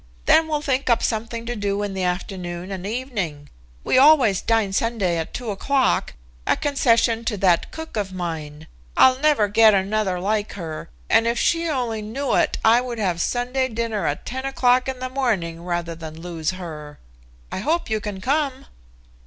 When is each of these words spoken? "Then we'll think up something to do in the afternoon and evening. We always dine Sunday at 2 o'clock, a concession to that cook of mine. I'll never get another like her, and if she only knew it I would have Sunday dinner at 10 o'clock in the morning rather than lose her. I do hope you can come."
"Then 0.25 0.47
we'll 0.47 0.63
think 0.63 0.89
up 0.89 1.03
something 1.03 1.45
to 1.45 1.55
do 1.55 1.83
in 1.83 1.93
the 1.93 2.01
afternoon 2.01 2.71
and 2.71 2.87
evening. 2.87 3.49
We 3.83 3.99
always 3.99 4.41
dine 4.41 4.73
Sunday 4.73 5.15
at 5.19 5.31
2 5.31 5.51
o'clock, 5.51 6.15
a 6.47 6.57
concession 6.57 7.23
to 7.25 7.37
that 7.37 7.69
cook 7.71 7.95
of 7.95 8.11
mine. 8.11 8.65
I'll 8.97 9.19
never 9.19 9.47
get 9.47 9.75
another 9.75 10.19
like 10.19 10.53
her, 10.53 10.89
and 11.07 11.27
if 11.27 11.37
she 11.37 11.69
only 11.69 12.01
knew 12.01 12.33
it 12.33 12.57
I 12.65 12.81
would 12.81 12.97
have 12.97 13.21
Sunday 13.21 13.67
dinner 13.67 14.07
at 14.07 14.25
10 14.25 14.43
o'clock 14.43 14.87
in 14.87 14.97
the 14.97 15.07
morning 15.09 15.63
rather 15.63 15.93
than 15.93 16.19
lose 16.19 16.49
her. 16.49 16.97
I 17.51 17.59
do 17.59 17.65
hope 17.65 17.87
you 17.91 17.99
can 17.99 18.21
come." 18.21 18.65